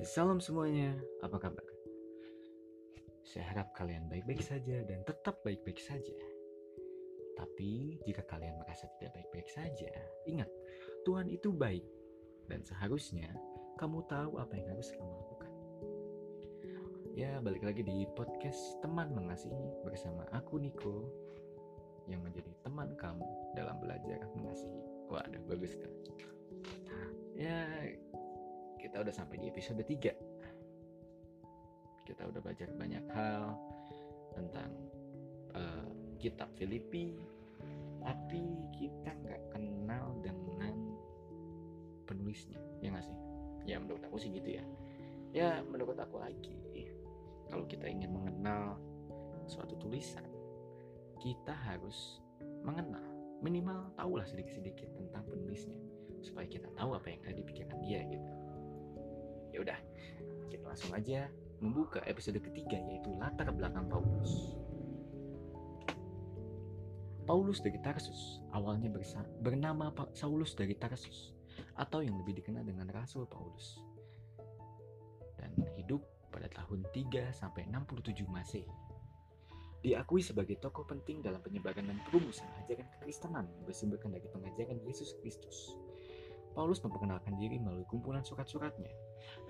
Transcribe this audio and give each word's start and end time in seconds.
Salam 0.00 0.40
semuanya, 0.40 0.96
apa 1.20 1.36
kabar? 1.36 1.60
Saya 3.20 3.44
harap 3.52 3.76
kalian 3.76 4.08
baik-baik 4.08 4.40
saja 4.40 4.80
dan 4.88 5.04
tetap 5.04 5.44
baik-baik 5.44 5.76
saja. 5.76 6.16
Tapi 7.36 8.00
jika 8.08 8.24
kalian 8.24 8.56
merasa 8.64 8.88
tidak 8.96 9.20
baik-baik 9.20 9.48
saja, 9.52 9.92
ingat, 10.24 10.48
Tuhan 11.04 11.28
itu 11.28 11.52
baik 11.52 11.84
dan 12.48 12.64
seharusnya 12.64 13.28
kamu 13.76 14.00
tahu 14.08 14.40
apa 14.40 14.56
yang 14.56 14.72
harus 14.72 14.88
kamu 14.88 15.12
lakukan. 15.20 15.52
Ya, 17.12 17.36
balik 17.44 17.60
lagi 17.60 17.84
di 17.84 18.08
podcast 18.16 18.80
Teman 18.80 19.12
Mengasihi 19.12 19.84
bersama 19.84 20.24
aku 20.32 20.56
Niko 20.56 21.12
yang 22.08 22.24
menjadi 22.24 22.56
teman 22.64 22.96
kamu 22.96 23.28
dalam 23.52 23.76
belajar 23.84 24.24
mengasihi. 24.32 24.80
Waduh, 25.12 25.44
bagus 25.44 25.76
kan? 25.76 25.92
Ya, 27.36 27.68
udah 29.02 29.14
sampai 29.14 29.36
di 29.40 29.46
episode 29.48 29.82
3 29.82 30.40
kita 32.10 32.26
udah 32.26 32.40
belajar 32.42 32.68
banyak 32.74 33.04
hal 33.14 33.54
tentang 34.34 34.70
uh, 35.54 35.86
kitab 36.18 36.50
Filipi. 36.58 37.14
Tapi 38.00 38.42
kita 38.74 39.12
nggak 39.12 39.42
kenal 39.52 40.16
dengan 40.24 40.74
penulisnya 42.08 42.58
ya 42.82 42.90
nggak 42.90 43.06
sih? 43.06 43.18
Ya 43.68 43.76
menurut 43.78 44.02
aku 44.08 44.16
sih 44.18 44.32
gitu 44.34 44.58
ya. 44.58 44.64
Ya 45.30 45.62
menurut 45.62 45.94
aku 46.00 46.18
lagi 46.18 46.58
kalau 47.50 47.66
kita 47.66 47.86
ingin 47.90 48.14
mengenal 48.14 48.78
suatu 49.50 49.74
tulisan 49.78 50.22
kita 51.18 51.52
harus 51.52 52.22
mengenal 52.62 53.02
minimal 53.42 53.90
tahulah 53.98 54.24
sedikit-sedikit 54.24 54.86
tentang 54.94 55.26
penulisnya 55.26 55.76
supaya 56.22 56.46
kita 56.46 56.70
tahu 56.78 56.94
apa 56.94 57.10
yang 57.10 57.20
ada 57.26 57.34
di 57.34 57.44
pikiran 57.44 57.76
dia 57.82 58.00
gitu 58.06 58.30
Ya 59.50 59.58
udah, 59.62 59.78
kita 60.50 60.64
langsung 60.66 60.92
aja 60.94 61.30
membuka 61.60 62.00
episode 62.08 62.40
ketiga 62.40 62.80
yaitu 62.80 63.12
latar 63.20 63.52
belakang 63.52 63.86
Paulus. 63.86 64.56
Paulus 67.28 67.62
dari 67.62 67.78
Tarsus 67.78 68.42
awalnya 68.50 68.90
bernama 69.38 69.94
Saulus 70.18 70.56
dari 70.58 70.74
Tarsus 70.74 71.30
atau 71.78 72.02
yang 72.02 72.18
lebih 72.18 72.42
dikenal 72.42 72.66
dengan 72.66 72.90
Rasul 72.90 73.28
Paulus 73.28 73.78
dan 75.38 75.54
hidup 75.78 76.02
pada 76.34 76.50
tahun 76.50 76.82
3 76.90 77.30
sampai 77.30 77.70
67 77.70 78.26
Masehi. 78.26 78.66
Diakui 79.80 80.20
sebagai 80.20 80.60
tokoh 80.60 80.84
penting 80.84 81.24
dalam 81.24 81.40
penyebaran 81.40 81.88
dan 81.88 81.96
perumusan 82.08 82.44
ajaran 82.64 82.84
kekristenan 82.98 83.48
yang 83.48 83.64
bersumberkan 83.64 84.12
dari 84.12 84.28
pengajaran 84.28 84.76
Yesus 84.84 85.16
Kristus. 85.24 85.72
Paulus 86.52 86.82
memperkenalkan 86.82 87.38
diri 87.38 87.62
melalui 87.62 87.86
kumpulan 87.86 88.26
surat-suratnya 88.26 88.90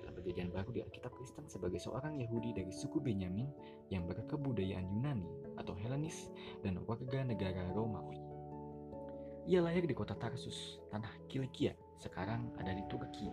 dalam 0.01 0.13
perjanjian 0.13 0.53
baru 0.53 0.69
di 0.69 0.79
Alkitab 0.85 1.11
Kristen 1.17 1.49
sebagai 1.49 1.81
seorang 1.81 2.19
Yahudi 2.21 2.53
dari 2.53 2.69
suku 2.69 3.01
Benyamin 3.01 3.49
yang 3.89 4.05
berkebudayaan 4.05 4.85
Yunani 4.85 5.27
atau 5.57 5.73
Helenis 5.73 6.29
dan 6.61 6.77
warga 6.85 7.25
negara 7.25 7.65
Romawi. 7.73 8.19
Ia 9.49 9.57
lahir 9.65 9.89
di 9.89 9.97
kota 9.97 10.13
Tarsus, 10.13 10.77
tanah 10.93 11.09
Kilikia, 11.25 11.73
sekarang 11.97 12.53
ada 12.61 12.77
di 12.77 12.85
Turki. 12.85 13.25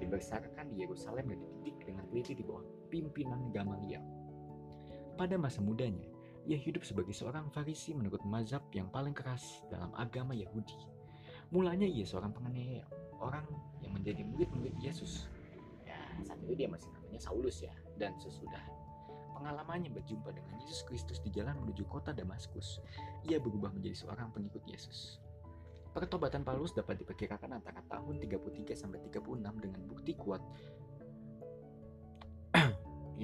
Dibesarkan 0.00 0.72
di 0.72 0.82
Yerusalem 0.82 1.28
dan 1.28 1.38
dididik 1.38 1.84
dengan 1.84 2.08
teliti 2.08 2.32
di 2.32 2.42
bawah 2.42 2.64
pimpinan 2.88 3.52
Gamaliel. 3.52 4.02
Pada 5.14 5.36
masa 5.36 5.60
mudanya, 5.60 6.08
ia 6.48 6.58
hidup 6.58 6.82
sebagai 6.82 7.14
seorang 7.14 7.52
Farisi 7.52 7.92
menurut 7.94 8.24
mazhab 8.26 8.64
yang 8.72 8.88
paling 8.90 9.14
keras 9.14 9.62
dalam 9.70 9.92
agama 9.94 10.32
Yahudi. 10.34 10.74
Mulanya 11.52 11.84
ia 11.86 12.02
seorang 12.08 12.32
penganiaya, 12.32 12.88
orang 13.22 13.46
yang 13.80 13.94
menjadi 13.94 14.26
murid-murid 14.26 14.74
Yesus. 14.82 15.30
Ya, 15.86 15.96
saat 16.26 16.42
itu 16.42 16.58
dia 16.58 16.66
masih 16.66 16.90
namanya 16.90 17.22
Saulus 17.22 17.62
ya. 17.62 17.72
Dan 17.96 18.18
sesudah 18.18 18.60
pengalamannya 19.38 19.94
berjumpa 19.94 20.34
dengan 20.34 20.58
Yesus 20.62 20.82
Kristus 20.86 21.22
di 21.22 21.30
jalan 21.30 21.58
menuju 21.62 21.86
kota 21.86 22.10
Damaskus, 22.10 22.82
ia 23.26 23.38
berubah 23.38 23.70
menjadi 23.70 24.06
seorang 24.06 24.34
pengikut 24.34 24.62
Yesus. 24.66 25.22
Pertobatan 25.92 26.40
Paulus 26.40 26.72
dapat 26.72 27.04
diperkirakan 27.04 27.60
antara 27.60 27.84
tahun 27.84 28.16
33 28.16 28.72
sampai 28.72 28.98
36 29.12 29.44
dengan 29.60 29.80
bukti 29.84 30.16
kuat 30.16 30.40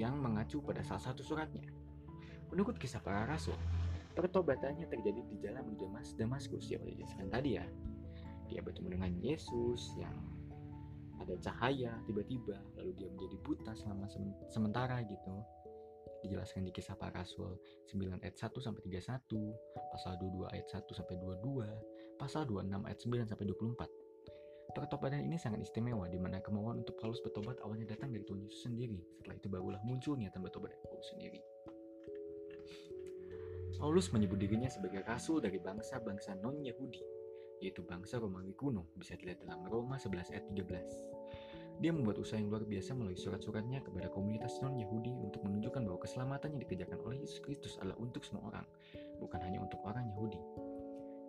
yang 0.01 0.13
mengacu 0.21 0.61
pada 0.61 0.85
salah 0.85 1.01
satu 1.01 1.25
suratnya. 1.25 1.65
Menurut 2.53 2.77
kisah 2.77 3.01
para 3.01 3.25
rasul, 3.25 3.57
pertobatannya 4.13 4.85
terjadi 4.85 5.21
di 5.25 5.35
jalan 5.41 5.65
menuju 5.65 5.89
Damaskus 6.13 6.69
yang 6.69 6.85
dijelaskan 6.85 7.29
tadi 7.33 7.57
ya 7.57 7.65
dia 8.49 8.65
bertemu 8.65 8.97
dengan 8.97 9.11
Yesus 9.21 9.93
yang 9.95 10.17
ada 11.19 11.35
cahaya 11.39 11.93
tiba-tiba 12.09 12.57
lalu 12.79 12.91
dia 12.97 13.07
menjadi 13.11 13.37
buta 13.45 13.71
selama 13.77 14.09
sementara 14.49 15.03
gitu 15.05 15.35
dijelaskan 16.25 16.67
di 16.67 16.71
kisah 16.75 16.99
para 16.99 17.15
rasul 17.15 17.55
9 17.93 18.19
ayat 18.19 18.35
1 18.35 18.51
sampai 18.59 18.81
31 18.91 19.23
pasal 19.95 20.13
22 20.19 20.51
ayat 20.51 20.67
1 20.67 20.83
sampai 20.91 21.15
22 21.15 22.19
pasal 22.19 22.43
26 22.49 22.87
ayat 22.87 22.99
9 22.99 23.31
sampai 23.31 23.45
24 23.47 24.09
Pertobatan 24.69 25.25
ini 25.25 25.33
sangat 25.33 25.65
istimewa 25.65 26.05
di 26.05 26.21
mana 26.21 26.37
kemauan 26.45 26.85
untuk 26.85 26.93
Paulus 27.01 27.17
bertobat 27.25 27.57
awalnya 27.65 27.89
datang 27.89 28.13
dari 28.13 28.21
Tuhan 28.21 28.45
Yesus 28.45 28.69
sendiri. 28.69 29.01
Setelah 29.17 29.35
itu 29.41 29.49
barulah 29.49 29.81
muncul 29.81 30.13
niatan 30.13 30.45
bertobat 30.45 30.69
dari 30.69 30.83
Paulus 30.85 31.09
sendiri. 31.09 31.41
Paulus 33.81 34.13
menyebut 34.13 34.37
dirinya 34.37 34.69
sebagai 34.69 35.01
rasul 35.09 35.41
dari 35.41 35.57
bangsa-bangsa 35.57 36.37
non-Yahudi 36.37 37.18
yaitu 37.59 37.83
bangsa 37.83 38.19
Romawi 38.19 38.55
kuno, 38.55 38.91
bisa 38.95 39.15
dilihat 39.19 39.43
dalam 39.43 39.63
Roma 39.67 39.99
11 39.99 40.31
ayat 40.35 40.45
13. 40.51 41.79
Dia 41.79 41.95
membuat 41.95 42.19
usaha 42.19 42.35
yang 42.35 42.51
luar 42.51 42.67
biasa 42.67 42.91
melalui 42.91 43.15
surat-suratnya 43.15 43.79
kepada 43.79 44.11
komunitas 44.11 44.59
non-Yahudi 44.59 45.15
untuk 45.15 45.47
menunjukkan 45.47 45.87
bahwa 45.87 45.99
keselamatan 46.03 46.59
yang 46.59 46.61
dikerjakan 46.67 46.99
oleh 47.07 47.23
Yesus 47.23 47.39
Kristus 47.39 47.79
adalah 47.79 47.95
untuk 48.03 48.27
semua 48.27 48.51
orang, 48.51 48.67
bukan 49.23 49.39
hanya 49.39 49.63
untuk 49.63 49.79
orang 49.87 50.03
Yahudi. 50.11 50.43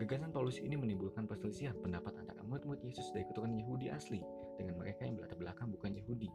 Gagasan 0.02 0.32
Paulus 0.32 0.56
ini 0.58 0.74
menimbulkan 0.74 1.28
perselisihan 1.28 1.76
pendapat 1.78 2.16
antara 2.18 2.40
murid-murid 2.42 2.82
Yesus 2.82 3.12
dari 3.14 3.28
keturunan 3.30 3.54
Yahudi 3.60 3.92
asli 3.92 4.18
dengan 4.56 4.80
mereka 4.80 5.04
yang 5.04 5.20
berlatar 5.20 5.38
belakang 5.38 5.68
bukan 5.70 5.92
Yahudi. 5.92 6.32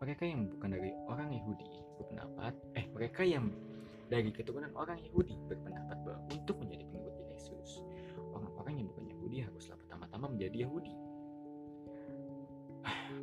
Mereka 0.00 0.22
yang 0.22 0.46
bukan 0.54 0.70
dari 0.70 0.90
orang 1.10 1.28
Yahudi 1.34 1.66
berpendapat, 1.98 2.54
eh 2.78 2.86
mereka 2.94 3.26
yang 3.26 3.50
dari 4.06 4.30
keturunan 4.30 4.70
orang 4.78 5.02
Yahudi 5.02 5.34
berpendapat 5.50 5.98
bahwa 6.06 6.20
untuk 6.30 6.62
menjadi 6.62 6.85
Haruslah 9.56 9.80
pertama-tama 9.80 10.36
menjadi 10.36 10.68
Yahudi. 10.68 10.92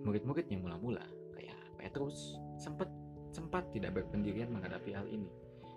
Murid-murid 0.01 0.49
yang 0.49 0.65
mula-mula, 0.65 1.05
kayak 1.37 1.53
Petrus, 1.77 2.41
sempat 2.57 2.89
sempat 3.29 3.69
tidak 3.69 4.01
berpendirian 4.01 4.49
menghadapi 4.49 4.97
hal 4.97 5.05
ini. 5.05 5.29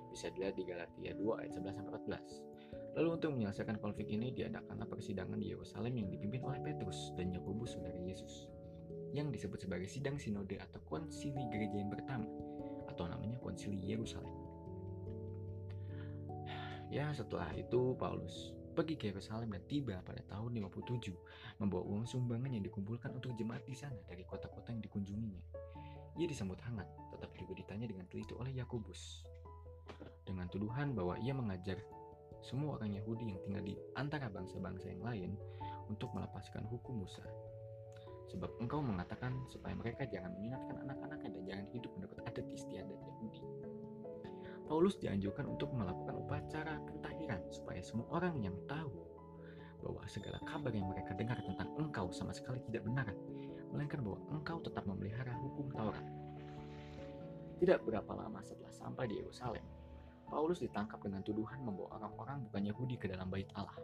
Bisa 0.09 0.33
dilihat 0.33 0.56
di 0.56 0.65
Galatia 0.65 1.12
2 1.12 1.41
ayat 1.44 1.53
11 1.61 1.77
14. 2.09 2.97
Lalu 2.97 3.09
untuk 3.21 3.37
menyelesaikan 3.37 3.77
konflik 3.84 4.09
ini 4.09 4.33
diadakanlah 4.33 4.89
persidangan 4.89 5.37
di 5.37 5.53
Yerusalem 5.53 5.93
yang 5.93 6.09
dipimpin 6.09 6.41
oleh 6.41 6.65
Petrus 6.65 7.12
dan 7.21 7.37
Yakobus 7.37 7.77
saudara 7.77 8.00
Yesus 8.00 8.49
yang 9.12 9.28
disebut 9.28 9.61
sebagai 9.61 9.93
sidang 9.93 10.17
sinode 10.17 10.56
atau 10.56 10.81
konsili 10.88 11.44
gereja 11.53 11.77
yang 11.77 11.93
pertama 11.93 12.25
atau 12.88 13.05
namanya 13.05 13.37
konsili 13.44 13.77
Yerusalem. 13.77 14.33
Ya, 16.88 17.12
setelah 17.12 17.53
itu 17.53 17.93
Paulus 18.00 18.56
pergi 18.76 19.00
ke 19.00 19.09
Yerusalem 19.09 19.56
dan 19.56 19.64
tiba 19.64 19.97
pada 20.04 20.20
tahun 20.28 20.60
57 20.60 21.16
membawa 21.64 21.82
uang 21.88 22.04
sumbangan 22.04 22.53
yang 22.53 22.64
dikumpulkan 22.69 23.16
untuk 23.16 23.32
jemaat 23.41 23.64
di 23.64 23.72
sana 23.72 23.97
dari 24.04 24.20
kota-kota 24.28 24.69
yang 24.69 24.84
dikunjunginya. 24.84 25.41
Ia 26.20 26.28
disambut 26.28 26.60
hangat, 26.60 26.84
tetapi 27.16 27.41
juga 27.41 27.56
ditanya 27.56 27.88
dengan 27.88 28.04
teliti 28.12 28.37
oleh 28.37 28.53
Yakobus 28.53 29.25
dengan 30.26 30.50
tuduhan 30.50 30.92
bahwa 30.92 31.14
ia 31.22 31.32
mengajar 31.32 31.78
semua 32.42 32.76
orang 32.76 32.92
Yahudi 32.94 33.32
yang 33.32 33.41
tinggal 33.42 33.64
di 33.64 33.75
antara 33.97 34.28
bangsa-bangsa 34.28 34.93
yang 34.93 35.03
lain 35.03 35.31
untuk 35.88 36.12
melepaskan 36.12 36.67
hukum 36.69 37.06
Musa. 37.06 37.25
Sebab 38.26 38.58
engkau 38.58 38.82
mengatakan 38.82 39.38
supaya 39.46 39.72
mereka 39.79 40.02
jangan 40.11 40.34
menyunatkan 40.34 40.82
anak-anaknya 40.82 41.31
dan 41.31 41.43
jangan 41.46 41.67
hidup 41.70 41.90
menurut 41.94 42.19
adat 42.26 42.46
istiadat 42.50 42.99
Yahudi. 42.99 43.43
Paulus 44.67 44.99
dianjurkan 44.99 45.47
untuk 45.47 45.71
melakukan 45.71 46.19
upacara 46.19 46.83
pentahiran 46.83 47.39
supaya 47.55 47.79
semua 47.79 48.11
orang 48.11 48.35
yang 48.43 48.59
tahu 48.67 48.91
bahwa 49.79 50.03
segala 50.11 50.43
kabar 50.43 50.75
yang 50.75 50.91
mereka 50.91 51.15
dengar 51.15 51.39
tentang 51.39 51.71
engkau 51.79 52.11
sama 52.11 52.35
sekali 52.35 52.59
tidak 52.67 52.83
benar, 52.83 53.07
melainkan 53.71 54.03
bahwa 54.03 54.19
engkau 54.35 54.59
tetap 54.59 54.83
memelihara 54.83 55.31
hukum 55.39 55.71
Taurat. 55.71 56.03
Tidak 57.63 57.79
berapa 57.87 58.11
lama 58.11 58.43
setelah 58.43 58.75
sampai 58.75 59.07
di 59.07 59.23
Yerusalem, 59.23 59.63
Paulus 60.27 60.59
ditangkap 60.59 60.99
dengan 61.07 61.23
tuduhan 61.23 61.63
membawa 61.63 62.03
orang-orang 62.03 62.43
bukan 62.51 62.63
Yahudi 62.67 62.99
ke 62.99 63.07
dalam 63.07 63.31
bait 63.31 63.47
Allah. 63.55 63.79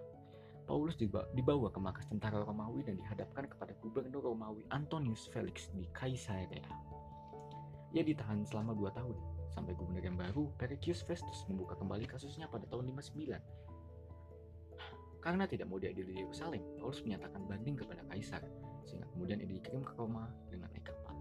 Paulus 0.66 0.98
dibawa 0.98 1.70
ke 1.70 1.78
markas 1.78 2.10
tentara 2.10 2.42
Romawi 2.42 2.82
dan 2.82 2.98
dihadapkan 2.98 3.46
kepada 3.46 3.70
gubernur 3.78 4.34
Romawi 4.34 4.66
Antonius 4.74 5.30
Felix 5.30 5.70
di 5.74 5.86
Kaisarea. 5.94 6.66
Ia 7.94 8.02
ditahan 8.02 8.42
selama 8.42 8.74
dua 8.74 8.90
tahun 8.90 9.41
sampai 9.52 9.76
gubernur 9.76 10.02
yang 10.02 10.16
baru, 10.16 10.48
Pericius 10.56 11.04
Festus 11.04 11.44
membuka 11.46 11.76
kembali 11.76 12.08
kasusnya 12.08 12.48
pada 12.48 12.64
tahun 12.68 12.90
59. 12.92 13.62
Karena 15.22 15.46
tidak 15.46 15.70
mau 15.70 15.78
diadili 15.78 16.18
di 16.18 16.20
Yerusalem, 16.26 16.82
Paulus 16.82 16.98
menyatakan 17.06 17.46
banding 17.46 17.78
kepada 17.78 18.02
kaisar, 18.10 18.42
sehingga 18.82 19.06
kemudian 19.14 19.38
ia 19.38 19.46
dikirim 19.46 19.86
ke 19.86 19.94
Roma 19.94 20.26
dengan 20.50 20.66
naik 20.74 20.90
kapal. 20.90 21.14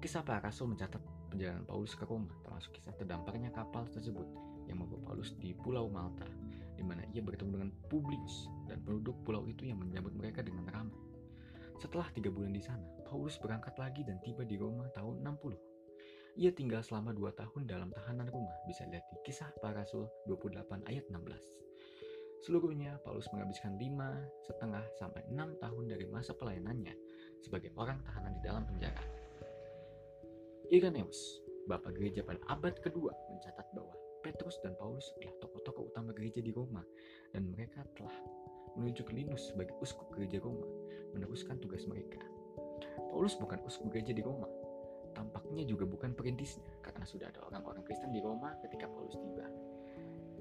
Kisah 0.00 0.24
para 0.24 0.40
rasul 0.40 0.72
mencatat 0.72 0.98
perjalanan 1.28 1.68
Paulus 1.68 1.92
ke 1.92 2.08
Roma, 2.08 2.32
termasuk 2.40 2.72
kisah 2.80 2.96
terdamparnya 2.96 3.52
kapal 3.52 3.84
tersebut 3.92 4.24
yang 4.64 4.80
membawa 4.80 5.12
Paulus 5.12 5.36
di 5.36 5.52
Pulau 5.52 5.92
Malta, 5.92 6.24
di 6.72 6.80
mana 6.80 7.04
ia 7.12 7.20
bertemu 7.20 7.52
dengan 7.52 7.70
Publius 7.92 8.48
dan 8.64 8.80
penduduk 8.80 9.20
pulau 9.28 9.44
itu 9.44 9.68
yang 9.68 9.76
menyambut 9.84 10.16
mereka 10.16 10.40
dengan 10.40 10.64
ramai. 10.72 10.96
Setelah 11.76 12.08
tiga 12.16 12.32
bulan 12.32 12.56
di 12.56 12.62
sana, 12.64 12.86
Paulus 13.04 13.36
berangkat 13.36 13.76
lagi 13.76 14.06
dan 14.08 14.16
tiba 14.24 14.46
di 14.46 14.56
Roma 14.56 14.88
tahun 14.96 15.20
60. 15.20 15.71
Ia 16.32 16.48
tinggal 16.48 16.80
selama 16.80 17.12
dua 17.12 17.28
tahun 17.36 17.68
dalam 17.68 17.92
tahanan 17.92 18.24
rumah, 18.32 18.56
bisa 18.64 18.88
lihat 18.88 19.04
di 19.12 19.20
kisah 19.20 19.52
para 19.60 19.84
rasul 19.84 20.08
28 20.24 20.64
ayat 20.88 21.04
16. 21.12 21.20
Seluruhnya, 22.40 22.96
Paulus 23.04 23.28
menghabiskan 23.36 23.76
lima 23.76 24.16
setengah 24.48 24.80
sampai 24.96 25.22
enam 25.28 25.52
tahun 25.60 25.92
dari 25.92 26.08
masa 26.08 26.32
pelayanannya 26.32 26.96
sebagai 27.44 27.76
orang 27.76 28.00
tahanan 28.08 28.32
di 28.40 28.42
dalam 28.48 28.64
penjara. 28.64 29.04
Irenaeus, 30.72 31.44
Bapak 31.68 32.00
Gereja 32.00 32.24
pada 32.24 32.40
abad 32.48 32.80
kedua, 32.80 33.12
mencatat 33.28 33.68
bahwa 33.76 33.92
Petrus 34.24 34.56
dan 34.64 34.72
Paulus 34.80 35.12
adalah 35.20 35.36
tokoh-tokoh 35.44 35.92
utama 35.92 36.16
gereja 36.16 36.40
di 36.40 36.48
Roma 36.48 36.80
dan 37.36 37.52
mereka 37.52 37.84
telah 37.92 38.14
menunjuk 38.80 39.12
Linus 39.12 39.52
sebagai 39.52 39.76
uskup 39.84 40.08
gereja 40.16 40.40
Roma, 40.40 40.64
meneruskan 41.12 41.60
tugas 41.60 41.84
mereka. 41.84 42.24
Paulus 43.12 43.36
bukan 43.36 43.60
uskup 43.68 43.92
gereja 43.92 44.16
di 44.16 44.24
Roma, 44.24 44.48
tampaknya 45.22 45.62
juga 45.62 45.86
bukan 45.86 46.18
perintisnya 46.18 46.66
karena 46.82 47.06
sudah 47.06 47.30
ada 47.30 47.46
orang-orang 47.46 47.86
Kristen 47.86 48.10
di 48.10 48.18
Roma 48.18 48.58
ketika 48.66 48.90
Paulus 48.90 49.14
tiba. 49.14 49.46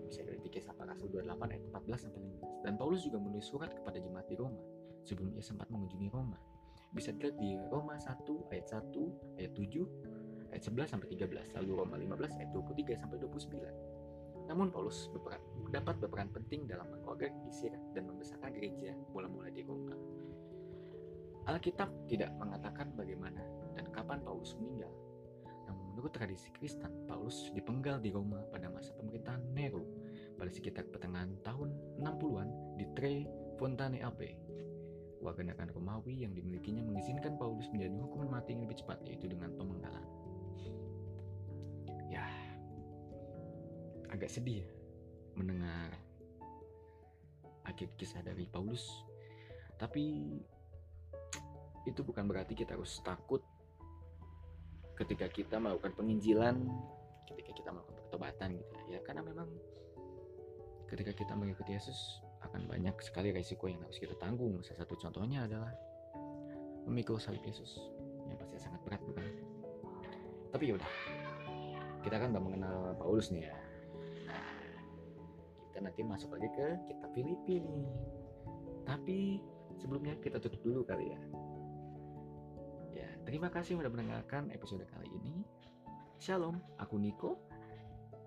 Bisa 0.09 0.25
dari 0.25 0.41
kisah 0.49 0.73
rasul 0.73 1.13
28 1.13 1.53
ayat 1.53 1.63
14 1.69 2.09
sampai 2.09 2.19
15. 2.41 2.65
Dan 2.65 2.73
Paulus 2.81 3.05
juga 3.05 3.21
menulis 3.21 3.45
surat 3.45 3.69
kepada 3.69 4.01
jemaat 4.01 4.25
di 4.25 4.35
Roma 4.35 4.57
sebelum 5.05 5.37
ia 5.37 5.45
sempat 5.45 5.69
mengunjungi 5.69 6.09
Roma. 6.09 6.41
Bisa 6.91 7.13
dilihat 7.13 7.37
di 7.37 7.55
Roma 7.69 7.95
1 8.01 8.25
ayat 8.49 8.65
1 8.67 9.37
ayat 9.37 9.53
7 9.53 10.51
ayat 10.51 10.63
11 10.65 10.91
sampai 10.97 11.07
13, 11.13 11.55
lalu 11.61 11.71
Roma 11.77 11.95
15 11.95 12.41
ayat 12.41 12.49
23 12.51 12.97
sampai 12.97 13.17
29. 13.21 14.49
Namun 14.51 14.67
Paulus 14.73 15.07
berperan, 15.13 15.39
dapat 15.71 15.95
berperan 16.01 16.27
penting 16.33 16.67
dalam 16.67 16.89
mengorganisir 16.91 17.71
dan 17.95 18.09
membesarkan 18.09 18.51
gereja 18.51 18.97
mula-mula 19.15 19.47
di 19.47 19.63
Roma. 19.63 19.95
Alkitab 21.51 21.89
tidak 22.07 22.31
mengatakan 22.39 22.95
bagaimana 22.95 23.43
dan 23.75 23.85
kapan 23.91 24.23
Paulus 24.23 24.55
meninggal. 24.59 24.91
Namun 25.67 25.95
menurut 25.95 26.11
tradisi 26.15 26.47
Kristen, 26.55 26.91
Paulus 27.05 27.51
dipenggal 27.51 27.99
di 27.99 28.09
Roma 28.11 28.39
pada 28.49 28.71
masa 28.71 28.95
pemerintahan 28.95 29.43
Nero 29.51 29.83
pada 30.39 30.49
sekitar 30.49 30.87
pertengahan 30.89 31.35
tahun 31.43 31.69
60-an 32.01 32.49
di 32.79 32.85
Tre 32.95 33.15
Fontane 33.59 34.01
Ape. 34.01 34.39
Negara 35.21 35.69
Romawi 35.69 36.25
yang 36.25 36.33
dimilikinya 36.33 36.81
mengizinkan 36.81 37.37
Paulus 37.37 37.69
menjadi 37.69 37.93
hukuman 37.93 38.41
mati 38.41 38.57
yang 38.57 38.65
lebih 38.65 38.81
cepat 38.81 39.05
yaitu 39.05 39.29
dengan 39.29 39.53
pemenggalan. 39.53 40.01
agak 44.21 44.37
sedih 44.37 44.61
ya 44.61 44.69
mendengar 45.33 45.89
akhir 47.65 47.89
kisah 47.97 48.21
dari 48.21 48.45
Paulus. 48.45 48.85
Tapi 49.79 50.37
itu 51.87 52.01
bukan 52.05 52.29
berarti 52.29 52.53
kita 52.53 52.77
harus 52.77 53.01
takut 53.01 53.41
ketika 54.97 55.25
kita 55.31 55.57
melakukan 55.57 55.97
penginjilan, 55.97 56.55
ketika 57.25 57.51
kita 57.57 57.69
melakukan 57.73 57.97
pertobatan 58.05 58.49
gitu 58.57 58.73
ya. 58.93 58.99
Karena 59.01 59.25
memang 59.25 59.49
ketika 60.85 61.11
kita 61.15 61.33
mengikuti 61.33 61.73
Yesus 61.73 62.21
akan 62.45 62.69
banyak 62.69 62.93
sekali 63.01 63.33
resiko 63.33 63.65
yang 63.65 63.81
harus 63.81 63.97
kita 63.97 64.13
tanggung. 64.21 64.61
Salah 64.61 64.85
satu 64.85 64.93
contohnya 64.97 65.49
adalah 65.49 65.73
memikul 66.85 67.17
salib 67.17 67.41
Yesus 67.41 67.81
yang 68.29 68.37
pasti 68.37 68.61
sangat 68.61 68.81
berat 68.85 69.01
bukan? 69.01 69.25
Tapi 70.51 70.63
ya 70.67 70.73
udah, 70.75 70.91
kita 72.03 72.15
kan 72.19 72.35
udah 72.35 72.43
mengenal 72.43 72.77
Paulus 72.99 73.31
nih 73.31 73.49
ya 73.49 73.55
nanti 75.81 76.05
masuk 76.05 76.29
lagi 76.37 76.49
ke 76.53 76.67
kitab 76.87 77.09
Filipi 77.17 77.55
nih. 77.59 77.85
Tapi 78.85 79.41
sebelumnya 79.81 80.13
kita 80.21 80.37
tutup 80.37 80.61
dulu 80.61 80.85
kali 80.85 81.09
ya. 81.09 81.19
Ya, 82.91 83.07
terima 83.23 83.47
kasih 83.47 83.79
sudah 83.79 83.91
mendengarkan 83.91 84.51
episode 84.51 84.83
kali 84.91 85.07
ini. 85.15 85.43
Shalom, 86.21 86.59
aku 86.77 86.99
Niko 86.99 87.39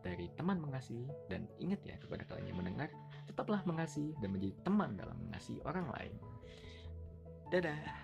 dari 0.04 0.28
teman 0.36 0.60
mengasihi 0.60 1.08
dan 1.32 1.48
ingat 1.56 1.80
ya 1.84 1.96
kepada 1.96 2.28
kalian 2.28 2.52
yang 2.52 2.58
mendengar, 2.60 2.88
tetaplah 3.24 3.64
mengasihi 3.64 4.12
dan 4.20 4.36
menjadi 4.36 4.54
teman 4.64 4.96
dalam 5.00 5.16
mengasihi 5.28 5.60
orang 5.64 5.88
lain. 5.92 6.14
Dadah. 7.48 8.03